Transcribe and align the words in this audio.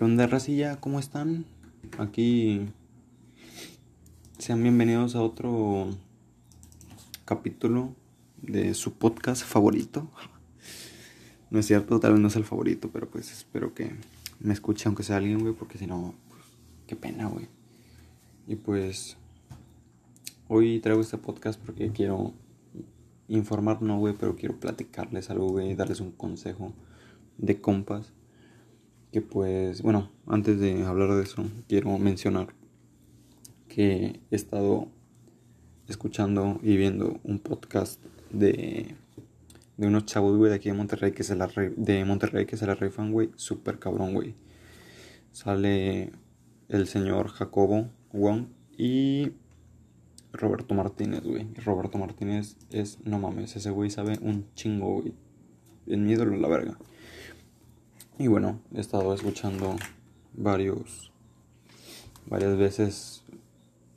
¿Qué 0.00 0.04
onda, 0.04 0.26
racilla? 0.26 0.80
¿Cómo 0.80 0.98
están? 0.98 1.44
Aquí 1.98 2.70
sean 4.38 4.62
bienvenidos 4.62 5.14
a 5.14 5.20
otro 5.20 5.88
capítulo 7.26 7.94
de 8.40 8.72
su 8.72 8.94
podcast 8.94 9.44
favorito. 9.44 10.08
No 11.50 11.58
es 11.58 11.66
cierto, 11.66 12.00
tal 12.00 12.12
vez 12.12 12.20
no 12.22 12.28
es 12.28 12.36
el 12.36 12.44
favorito, 12.44 12.88
pero 12.90 13.10
pues 13.10 13.30
espero 13.30 13.74
que 13.74 13.94
me 14.38 14.54
escuche 14.54 14.84
aunque 14.86 15.02
sea 15.02 15.18
alguien, 15.18 15.40
güey, 15.40 15.52
porque 15.52 15.76
si 15.76 15.86
no, 15.86 16.14
pues, 16.30 16.44
qué 16.86 16.96
pena, 16.96 17.26
güey. 17.26 17.48
Y 18.48 18.56
pues 18.56 19.18
hoy 20.48 20.80
traigo 20.80 21.02
este 21.02 21.18
podcast 21.18 21.60
porque 21.60 21.92
quiero 21.92 22.32
informar, 23.28 23.82
no, 23.82 23.98
güey, 23.98 24.14
pero 24.18 24.34
quiero 24.34 24.58
platicarles 24.58 25.28
algo, 25.28 25.48
güey, 25.48 25.74
darles 25.74 26.00
un 26.00 26.12
consejo 26.12 26.72
de 27.36 27.60
compas. 27.60 28.14
Que 29.12 29.20
pues, 29.20 29.82
bueno, 29.82 30.10
antes 30.26 30.60
de 30.60 30.84
hablar 30.84 31.14
de 31.14 31.22
eso, 31.22 31.44
quiero 31.68 31.98
mencionar 31.98 32.54
que 33.68 34.20
he 34.30 34.36
estado 34.36 34.88
escuchando 35.88 36.60
y 36.62 36.76
viendo 36.76 37.18
un 37.24 37.38
podcast 37.40 38.00
de 38.30 38.94
de 39.80 39.86
unos 39.86 40.04
chavos, 40.04 40.36
güey, 40.36 40.50
de 40.50 40.56
aquí 40.56 40.68
de 40.68 40.74
Monterrey 40.74 41.12
que 41.12 41.24
se 41.24 41.34
la 41.34 41.48
de 41.48 42.04
Monterrey 42.04 42.44
que 42.44 42.58
se 42.58 42.66
la 42.66 42.74
rifan, 42.74 43.12
güey, 43.12 43.30
súper 43.36 43.78
cabrón, 43.78 44.12
güey. 44.12 44.34
Sale 45.32 46.12
el 46.68 46.86
señor 46.86 47.28
Jacobo 47.28 47.88
Wong 48.12 48.48
y 48.76 49.32
Roberto 50.34 50.74
Martínez, 50.74 51.22
güey. 51.22 51.48
Roberto 51.64 51.96
Martínez 51.96 52.58
es, 52.70 52.98
no 53.04 53.18
mames, 53.18 53.56
ese 53.56 53.70
güey 53.70 53.88
sabe 53.88 54.18
un 54.20 54.52
chingo, 54.54 55.00
güey. 55.00 55.14
Es 55.86 55.98
la 55.98 56.48
verga. 56.48 56.76
Y 58.20 58.26
bueno, 58.26 58.60
he 58.74 58.80
estado 58.80 59.14
escuchando 59.14 59.76
varios, 60.34 61.10
varias 62.26 62.54
veces, 62.58 63.24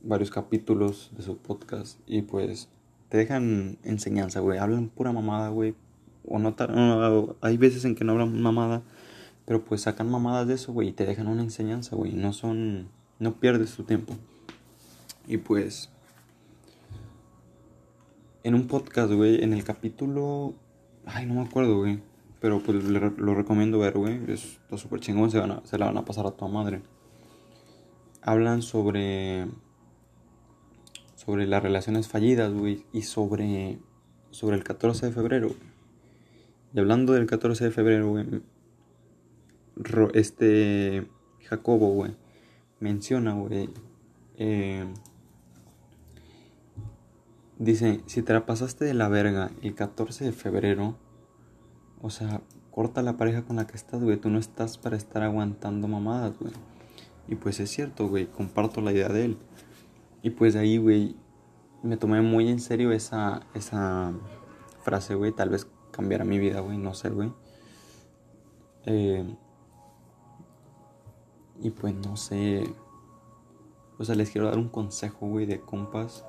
varios 0.01 0.31
capítulos 0.31 1.11
de 1.17 1.23
su 1.23 1.35
podcast 1.35 1.99
y 2.07 2.21
pues 2.21 2.69
te 3.09 3.17
dejan 3.17 3.79
enseñanza, 3.83 4.39
güey. 4.39 4.59
Hablan 4.59 4.87
pura 4.87 5.11
mamada, 5.11 5.49
güey. 5.49 5.75
O 6.25 6.39
no, 6.39 6.55
hay 7.41 7.57
veces 7.57 7.83
en 7.83 7.95
que 7.95 8.05
no 8.05 8.13
hablan 8.13 8.41
mamada, 8.41 8.81
pero 9.43 9.65
pues 9.65 9.81
sacan 9.81 10.09
mamadas 10.09 10.47
de 10.47 10.53
eso, 10.53 10.71
güey, 10.71 10.87
y 10.87 10.93
te 10.93 11.05
dejan 11.05 11.27
una 11.27 11.43
enseñanza, 11.43 11.97
güey. 11.97 12.13
No 12.13 12.31
son, 12.31 12.87
no 13.19 13.41
pierdes 13.41 13.75
tu 13.75 13.83
tiempo. 13.83 14.13
Y 15.27 15.35
pues, 15.35 15.89
en 18.45 18.55
un 18.55 18.67
podcast, 18.67 19.11
güey, 19.11 19.43
en 19.43 19.51
el 19.51 19.65
capítulo, 19.65 20.53
ay, 21.05 21.25
no 21.25 21.33
me 21.33 21.41
acuerdo, 21.41 21.79
güey. 21.79 22.12
Pero 22.43 22.59
pues 22.59 22.83
lo 22.83 23.35
recomiendo 23.35 23.79
ver, 23.79 23.97
güey. 23.97 24.19
Está 24.27 24.77
súper 24.77 24.99
chingón, 24.99 25.31
se, 25.31 25.41
se 25.63 25.77
la 25.77 25.85
van 25.85 25.97
a 25.97 26.03
pasar 26.03 26.27
a 26.27 26.31
tu 26.31 26.45
madre. 26.49 26.81
Hablan 28.21 28.61
sobre 28.61 29.47
sobre 31.15 31.47
las 31.47 31.63
relaciones 31.63 32.09
fallidas, 32.09 32.53
güey, 32.53 32.85
y 32.91 33.03
sobre, 33.03 33.79
sobre 34.31 34.57
el 34.57 34.63
14 34.65 35.05
de 35.05 35.11
febrero. 35.13 35.51
Y 36.73 36.79
hablando 36.79 37.13
del 37.13 37.27
14 37.27 37.63
de 37.63 37.71
febrero, 37.71 38.09
güey, 38.09 38.25
este 40.13 41.07
Jacobo, 41.45 41.93
güey, 41.93 42.13
menciona, 42.81 43.35
güey, 43.35 43.69
eh, 44.37 44.85
dice, 47.57 48.01
si 48.05 48.21
te 48.21 48.33
la 48.33 48.45
pasaste 48.45 48.83
de 48.83 48.93
la 48.93 49.07
verga 49.07 49.49
el 49.61 49.75
14 49.75 50.25
de 50.25 50.33
febrero, 50.33 50.97
o 52.03 52.09
sea, 52.09 52.41
corta 52.69 53.01
la 53.01 53.15
pareja 53.15 53.43
con 53.43 53.55
la 53.55 53.65
que 53.65 53.77
estás, 53.77 54.03
güey, 54.03 54.17
tú 54.17 54.29
no 54.29 54.37
estás 54.37 54.77
para 54.77 54.97
estar 54.97 55.23
aguantando 55.23 55.87
mamadas, 55.87 56.37
güey. 56.37 56.51
Y 57.29 57.35
pues 57.35 57.61
es 57.61 57.71
cierto, 57.71 58.09
güey, 58.09 58.25
comparto 58.27 58.81
la 58.81 58.91
idea 58.91 59.07
de 59.07 59.23
él. 59.23 59.37
Y 60.21 60.31
pues 60.31 60.57
ahí, 60.57 60.77
güey, 60.77 61.15
me 61.81 61.95
tomé 61.95 62.21
muy 62.21 62.49
en 62.49 62.59
serio 62.59 62.91
esa, 62.91 63.43
esa 63.53 64.11
frase, 64.81 65.15
güey. 65.15 65.31
Tal 65.31 65.47
vez 65.47 65.65
cambiara 65.91 66.25
mi 66.25 66.39
vida, 66.39 66.59
güey, 66.59 66.77
no 66.77 66.93
sé, 66.93 67.09
güey. 67.09 67.31
Eh, 68.85 69.23
y 71.61 71.69
pues 71.69 71.95
no 71.95 72.17
sé. 72.17 72.65
O 73.97 74.03
sea, 74.03 74.15
les 74.15 74.29
quiero 74.29 74.47
dar 74.47 74.57
un 74.57 74.67
consejo, 74.67 75.27
güey, 75.27 75.45
de 75.45 75.61
compas. 75.61 76.25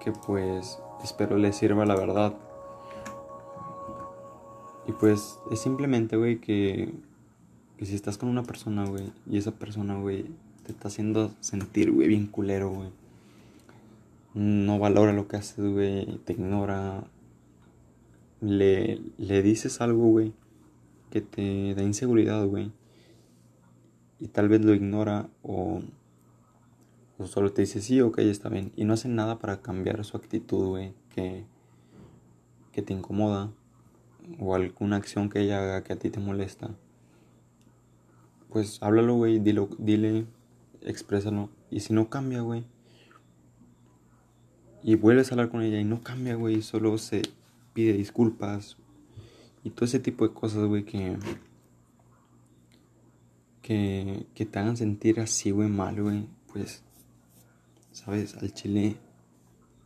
Que 0.00 0.12
pues 0.12 0.78
espero 1.04 1.36
les 1.36 1.56
sirva 1.56 1.84
la 1.84 1.94
verdad. 1.94 2.38
Y 4.86 4.92
pues 4.92 5.38
es 5.50 5.60
simplemente, 5.60 6.16
güey, 6.16 6.40
que, 6.40 6.92
que 7.76 7.86
si 7.86 7.94
estás 7.94 8.18
con 8.18 8.28
una 8.28 8.42
persona, 8.42 8.84
güey, 8.84 9.12
y 9.28 9.38
esa 9.38 9.52
persona, 9.52 9.98
güey, 9.98 10.26
te 10.64 10.72
está 10.72 10.88
haciendo 10.88 11.32
sentir, 11.40 11.92
güey, 11.92 12.08
bien 12.08 12.26
culero, 12.26 12.70
güey. 12.70 12.90
No 14.34 14.78
valora 14.78 15.12
lo 15.12 15.28
que 15.28 15.36
haces, 15.36 15.64
güey, 15.64 16.18
te 16.24 16.32
ignora. 16.32 17.04
Le, 18.40 19.00
le 19.18 19.42
dices 19.42 19.80
algo, 19.80 20.06
güey, 20.08 20.32
que 21.10 21.20
te 21.20 21.74
da 21.74 21.82
inseguridad, 21.82 22.44
güey. 22.46 22.72
Y 24.18 24.28
tal 24.28 24.48
vez 24.48 24.64
lo 24.64 24.74
ignora 24.74 25.28
o, 25.42 25.80
o 27.18 27.26
solo 27.26 27.52
te 27.52 27.62
dice 27.62 27.80
sí, 27.80 28.00
ok, 28.00 28.18
está 28.20 28.48
bien. 28.48 28.72
Y 28.76 28.84
no 28.84 28.94
hace 28.94 29.08
nada 29.08 29.38
para 29.38 29.60
cambiar 29.62 30.04
su 30.04 30.16
actitud, 30.16 30.68
güey, 30.68 30.94
que, 31.14 31.44
que 32.72 32.82
te 32.82 32.94
incomoda. 32.94 33.52
O 34.38 34.54
alguna 34.54 34.96
acción 34.96 35.28
que 35.28 35.40
ella 35.40 35.58
haga 35.62 35.84
que 35.84 35.92
a 35.92 35.98
ti 35.98 36.10
te 36.10 36.20
molesta. 36.20 36.70
Pues 38.48 38.78
háblalo, 38.82 39.14
güey, 39.14 39.38
dile, 39.38 39.66
dile 39.78 40.26
exprésalo. 40.82 41.50
Y 41.70 41.80
si 41.80 41.92
no 41.92 42.08
cambia, 42.08 42.40
güey. 42.40 42.64
Y 44.82 44.96
vuelves 44.96 45.30
a 45.30 45.34
hablar 45.34 45.48
con 45.48 45.62
ella 45.62 45.80
y 45.80 45.84
no 45.84 46.02
cambia, 46.02 46.34
güey. 46.34 46.62
Solo 46.62 46.98
se 46.98 47.22
pide 47.72 47.92
disculpas. 47.94 48.76
Y 49.64 49.70
todo 49.70 49.84
ese 49.84 50.00
tipo 50.00 50.26
de 50.26 50.34
cosas, 50.34 50.64
güey, 50.64 50.84
que, 50.84 51.16
que, 53.62 54.26
que 54.34 54.44
te 54.44 54.58
hagan 54.58 54.76
sentir 54.76 55.20
así, 55.20 55.50
güey, 55.52 55.68
mal, 55.68 56.02
güey. 56.02 56.26
Pues, 56.52 56.82
¿sabes? 57.92 58.36
Al 58.36 58.52
chile, 58.52 58.96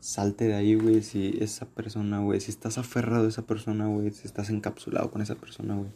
salte 0.01 0.47
de 0.47 0.55
ahí, 0.55 0.75
güey. 0.75 1.03
Si 1.03 1.37
esa 1.41 1.67
persona, 1.67 2.21
güey, 2.21 2.41
si 2.41 2.51
estás 2.51 2.79
aferrado 2.79 3.27
a 3.27 3.29
esa 3.29 3.47
persona, 3.47 3.87
güey, 3.87 4.11
si 4.13 4.27
estás 4.27 4.51
encapsulado 4.51 5.11
con 5.11 5.23
esa 5.23 5.35
persona, 5.35 5.77
güey, 5.77 5.91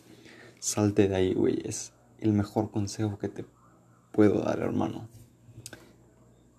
salte 0.59 1.09
de 1.09 1.17
ahí, 1.17 1.35
güey. 1.35 1.61
Es 1.65 1.93
el 2.19 2.33
mejor 2.33 2.71
consejo 2.71 3.19
que 3.19 3.29
te 3.29 3.45
puedo 4.13 4.43
dar, 4.43 4.61
hermano. 4.61 5.09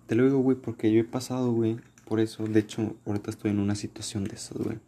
Te 0.06 0.14
lo 0.14 0.24
digo, 0.24 0.38
güey, 0.38 0.56
porque 0.56 0.92
yo 0.92 1.00
he 1.00 1.04
pasado, 1.04 1.52
güey, 1.52 1.78
por 2.04 2.20
eso. 2.20 2.46
De 2.46 2.60
hecho, 2.60 2.96
ahorita 3.06 3.30
estoy 3.30 3.50
en 3.50 3.60
una 3.60 3.74
situación 3.74 4.24
de 4.24 4.34
eso, 4.34 4.54
güey. 4.58 4.78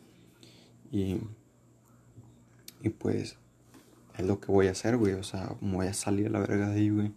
Y, 0.91 1.19
y 2.83 2.91
pues, 2.91 3.39
es 4.19 4.27
lo 4.27 4.41
que 4.41 4.53
voy 4.53 4.67
a 4.69 4.73
hacer, 4.73 4.97
güey. 4.97 5.15
O 5.15 5.23
sea, 5.23 5.57
voy 5.61 5.87
a 5.87 5.95
salir 5.95 6.27
a 6.27 6.31
la 6.31 6.41
verga 6.41 6.69
de 6.69 6.77
ahí, 6.77 6.91
güey. 6.91 7.13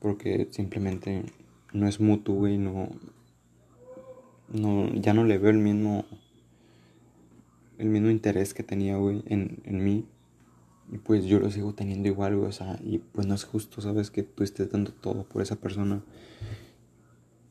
Porque 0.00 0.48
simplemente 0.50 1.24
no 1.72 1.88
es 1.88 2.00
mutuo, 2.00 2.34
güey. 2.34 2.58
No, 2.58 2.88
no, 4.48 4.92
ya 4.94 5.14
no 5.14 5.24
le 5.24 5.38
veo 5.38 5.50
el 5.50 5.58
mismo, 5.58 6.04
el 7.78 7.88
mismo 7.88 8.10
interés 8.10 8.54
que 8.54 8.62
tenía, 8.62 8.96
güey, 8.96 9.22
en, 9.26 9.60
en 9.64 9.84
mí. 9.84 10.06
Y 10.92 10.98
pues 10.98 11.24
yo 11.24 11.40
lo 11.40 11.50
sigo 11.50 11.74
teniendo 11.74 12.08
igual, 12.08 12.36
güey. 12.36 12.48
O 12.48 12.52
sea, 12.52 12.78
y 12.82 12.98
pues 12.98 13.26
no 13.26 13.34
es 13.34 13.44
justo, 13.44 13.80
¿sabes? 13.80 14.10
Que 14.10 14.22
tú 14.22 14.44
estés 14.44 14.70
dando 14.70 14.92
todo 14.92 15.24
por 15.24 15.42
esa 15.42 15.56
persona. 15.56 16.02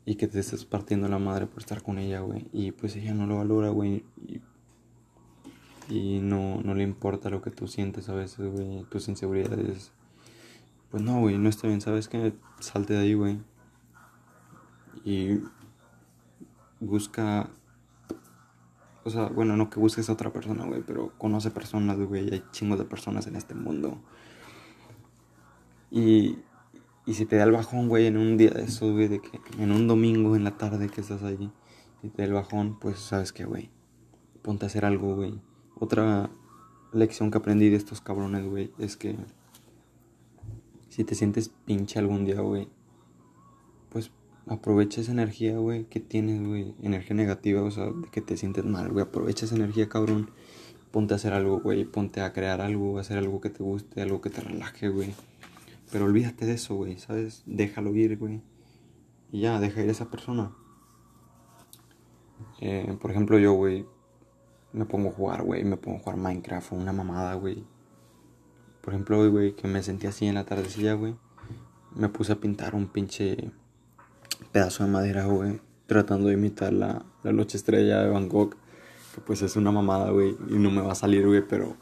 Y 0.05 0.15
que 0.15 0.27
te 0.27 0.39
estés 0.39 0.65
partiendo 0.65 1.07
la 1.07 1.19
madre 1.19 1.47
por 1.47 1.59
estar 1.59 1.81
con 1.81 1.97
ella, 1.97 2.21
güey. 2.21 2.47
Y 2.53 2.71
pues 2.71 2.95
ella 2.95 3.13
no 3.13 3.27
lo 3.27 3.37
valora, 3.37 3.69
güey. 3.69 4.05
Y, 4.27 4.41
y 5.89 6.19
no, 6.19 6.61
no 6.61 6.75
le 6.75 6.83
importa 6.83 7.29
lo 7.29 7.41
que 7.41 7.51
tú 7.51 7.67
sientes 7.67 8.07
a 8.07 8.13
veces, 8.13 8.47
güey. 8.47 8.83
Tus 8.89 9.09
inseguridades. 9.09 9.91
Pues 10.91 11.03
no, 11.03 11.19
güey, 11.19 11.37
no 11.37 11.49
está 11.49 11.67
bien. 11.67 11.81
¿Sabes 11.81 12.07
qué? 12.07 12.33
Salte 12.59 12.93
de 12.93 12.99
ahí, 12.99 13.13
güey. 13.15 13.39
Y 15.03 15.39
busca 16.85 17.49
o 19.05 19.11
sea, 19.11 19.27
bueno, 19.27 19.55
no 19.55 19.69
que 19.69 19.79
busques 19.79 20.09
a 20.09 20.13
otra 20.13 20.33
persona, 20.33 20.65
güey, 20.65 20.81
pero 20.81 21.11
conoce 21.19 21.51
personas, 21.51 21.95
güey, 21.99 22.33
hay 22.33 22.43
chingos 22.51 22.79
de 22.79 22.85
personas 22.85 23.27
en 23.27 23.35
este 23.35 23.53
mundo. 23.53 23.99
Y, 25.91 26.39
y 27.05 27.13
si 27.13 27.27
te 27.27 27.35
da 27.35 27.43
el 27.43 27.51
bajón, 27.51 27.87
güey, 27.87 28.07
en 28.07 28.17
un 28.17 28.35
día 28.35 28.49
de 28.49 28.63
eso, 28.63 28.91
güey, 28.91 29.07
de 29.07 29.21
que 29.21 29.39
en 29.59 29.71
un 29.71 29.87
domingo 29.87 30.35
en 30.35 30.43
la 30.43 30.57
tarde 30.57 30.89
que 30.89 31.01
estás 31.01 31.21
allí, 31.21 31.51
y 32.01 32.09
te 32.09 32.23
da 32.23 32.27
el 32.27 32.33
bajón, 32.33 32.79
pues 32.79 32.97
sabes 32.97 33.31
que, 33.31 33.45
güey, 33.45 33.69
ponte 34.41 34.65
a 34.65 34.69
hacer 34.69 34.85
algo, 34.85 35.13
güey. 35.13 35.39
Otra 35.75 36.31
lección 36.91 37.29
que 37.29 37.37
aprendí 37.37 37.69
de 37.69 37.75
estos 37.75 38.01
cabrones, 38.01 38.43
güey, 38.47 38.73
es 38.79 38.97
que 38.97 39.15
si 40.89 41.03
te 41.03 41.13
sientes 41.13 41.49
pinche 41.49 41.99
algún 41.99 42.25
día, 42.25 42.41
güey, 42.41 42.69
pues 43.89 44.09
aprovecha 44.47 45.01
esa 45.01 45.11
energía, 45.11 45.57
güey, 45.57 45.85
que 45.85 45.99
tienes, 45.99 46.45
güey, 46.45 46.75
energía 46.81 47.15
negativa, 47.15 47.61
o 47.61 47.71
sea, 47.71 47.85
de 47.85 48.07
que 48.11 48.21
te 48.21 48.37
sientes 48.37 48.65
mal, 48.65 48.91
güey, 48.91 49.03
aprovecha 49.03 49.45
esa 49.45 49.55
energía, 49.55 49.89
cabrón, 49.89 50.29
ponte 50.91 51.13
a 51.13 51.17
hacer 51.17 51.33
algo, 51.33 51.59
güey, 51.59 51.85
ponte 51.85 52.21
a 52.21 52.33
crear 52.33 52.61
algo, 52.61 52.97
a 52.97 53.01
hacer 53.01 53.17
algo 53.17 53.41
que 53.41 53.49
te 53.49 53.63
guste, 53.63 54.01
algo 54.01 54.21
que 54.21 54.29
te 54.29 54.41
relaje, 54.41 54.89
güey, 54.89 55.13
Pero 55.91 56.05
olvídate 56.05 56.45
de 56.45 56.53
eso, 56.53 56.75
güey, 56.75 56.97
¿sabes? 56.97 57.43
Déjalo 57.45 57.95
ir, 57.95 58.17
güey. 58.17 58.41
Y 59.31 59.41
ya, 59.41 59.59
deja 59.59 59.81
ir 59.81 59.89
a 59.89 59.91
esa 59.91 60.09
persona. 60.09 60.51
Eh, 62.59 62.97
por 63.01 63.11
ejemplo, 63.11 63.39
yo, 63.39 63.53
güey, 63.53 63.85
me 64.73 64.85
pongo 64.85 65.09
a 65.09 65.11
jugar, 65.13 65.43
güey, 65.43 65.63
me 65.63 65.77
pongo 65.77 65.97
a 65.97 65.99
jugar 66.01 66.17
Minecraft 66.17 66.73
una 66.73 66.91
mamada, 66.91 67.33
güey. 67.35 67.63
Por 68.81 68.93
ejemplo, 68.93 69.19
hoy, 69.19 69.29
güey, 69.29 69.55
que 69.55 69.67
me 69.67 69.81
sentí 69.81 70.07
así 70.07 70.27
en 70.27 70.35
la 70.35 70.45
tardecilla, 70.45 70.93
güey, 70.93 71.15
me 71.95 72.09
puse 72.09 72.33
a 72.33 72.39
pintar 72.39 72.75
un 72.75 72.87
pinche 72.87 73.51
pedazo 74.51 74.83
de 74.83 74.91
madera, 74.91 75.25
güey, 75.25 75.61
tratando 75.87 76.27
de 76.27 76.33
imitar 76.33 76.73
la, 76.73 77.03
la 77.23 77.31
noche 77.31 77.57
estrella 77.57 78.01
de 78.01 78.27
Gogh, 78.27 78.55
que 79.13 79.21
pues 79.21 79.41
es 79.41 79.55
una 79.55 79.71
mamada, 79.71 80.11
güey, 80.11 80.37
y 80.49 80.55
no 80.55 80.71
me 80.71 80.81
va 80.81 80.91
a 80.91 80.95
salir, 80.95 81.25
güey, 81.27 81.41
pero 81.47 81.75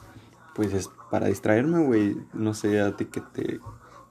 pues 0.56 0.74
es 0.74 0.90
para 1.10 1.28
distraerme, 1.28 1.86
güey, 1.86 2.18
no 2.34 2.54
sé, 2.54 2.82
a 2.82 2.96
ti 2.96 3.06
que 3.06 3.22
te, 3.22 3.60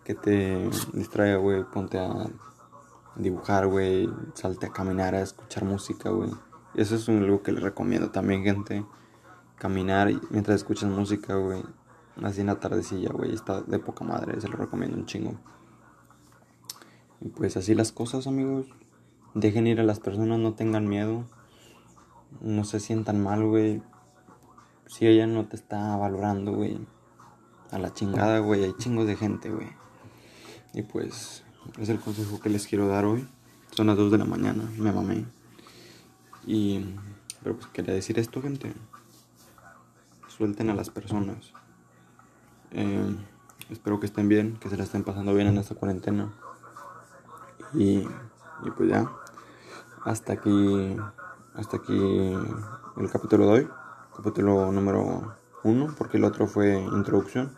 que 0.05 0.15
te 0.15 0.69
distraiga, 0.93 1.37
güey, 1.37 1.65
ponte 1.65 1.99
a 1.99 2.27
dibujar, 3.17 3.67
güey, 3.67 4.09
salte 4.35 4.67
a 4.67 4.73
caminar, 4.73 5.15
a 5.15 5.23
escuchar 5.23 5.65
música, 5.65 6.11
güey. 6.11 6.31
Eso 6.75 6.97
es 6.97 7.09
algo 7.09 7.43
que 7.43 7.53
les 7.53 7.63
recomiendo 7.63 8.11
también, 8.11 8.45
gente. 8.45 8.85
Caminar 9.57 10.11
mientras 10.31 10.57
escuchas 10.57 10.91
música, 10.91 11.35
güey. 11.37 11.63
Así 12.23 12.41
en 12.41 12.47
la 12.49 12.59
tardecilla, 12.59 13.11
güey. 13.13 13.35
Está 13.35 13.61
de 13.63 13.79
poca 13.79 14.05
madre, 14.05 14.41
se 14.41 14.49
lo 14.49 14.57
recomiendo 14.57 14.97
un 14.97 15.07
chingo. 15.07 15.39
Y 17.25 17.29
pues 17.29 17.57
así 17.57 17.75
las 17.75 17.93
cosas, 17.93 18.27
amigos. 18.27 18.67
Dejen 19.35 19.67
ir 19.67 19.81
a 19.81 19.85
las 19.85 20.01
personas, 20.01 20.39
no 20.41 20.55
tengan 20.55 20.89
miedo. 20.89 21.25
No 22.41 22.65
se 22.65 22.81
sientan 22.81 23.23
mal, 23.23 23.45
güey. 23.47 23.81
Si 24.87 25.07
ella 25.07 25.27
no 25.27 25.47
te 25.47 25.57
está 25.57 25.97
valorando, 25.97 26.53
güey. 26.53 26.79
A 27.71 27.79
la 27.79 27.95
chingada, 27.95 28.41
güey. 28.41 28.65
Hay 28.65 28.75
chingos 28.77 29.07
de 29.07 29.17
gente, 29.17 29.51
güey. 29.51 29.69
Y 30.75 30.83
pues 30.83 31.45
es 31.79 31.89
el 31.89 32.01
consejo 32.01 32.41
que 32.41 32.49
les 32.49 32.67
quiero 32.67 32.89
dar 32.89 33.05
hoy. 33.05 33.29
Son 33.71 33.87
las 33.87 33.97
2 33.97 34.11
de 34.11 34.19
la 34.19 34.25
mañana, 34.25 34.69
me 34.77 34.93
mamé. 34.93 35.25
Y, 36.47 36.85
pero 37.43 37.57
pues 37.57 37.69
quería 37.69 37.95
decir 37.95 38.19
esto, 38.19 38.43
gente. 38.43 38.73
Suelten 40.29 40.71
a 40.71 40.75
las 40.75 40.91
personas. 40.91 41.53
Eh, 42.73 43.17
espero 43.71 44.01
que 44.01 44.07
estén 44.07 44.29
bien, 44.29 44.57
que 44.59 44.69
se 44.69 44.77
la 44.77 44.85
estén 44.85 45.05
pasando 45.05 45.35
bien 45.35 45.47
en 45.47 45.59
esta 45.59 45.75
cuarentena. 45.75 46.33
Y, 47.75 48.09
y 48.65 48.71
pues 48.77 48.91
ya. 48.91 49.11
Hasta 50.05 50.33
aquí, 50.33 50.97
hasta 51.55 51.77
aquí 51.77 52.37
el 52.97 53.11
capítulo 53.11 53.47
de 53.47 53.53
hoy. 53.53 53.69
Capítulo 54.17 54.71
número 54.73 55.35
1, 55.63 55.95
porque 55.97 56.19
el 56.19 56.25
otro 56.25 56.47
fue 56.47 56.79
introducción. 56.79 57.57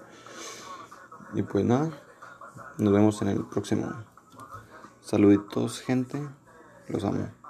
Y 1.34 1.42
pues 1.42 1.64
nada, 1.64 1.90
nos 2.78 2.92
vemos 2.92 3.20
en 3.22 3.28
el 3.28 3.44
próximo. 3.44 3.92
Saluditos, 5.00 5.80
gente. 5.80 6.28
Los 6.88 7.04
amo. 7.04 7.43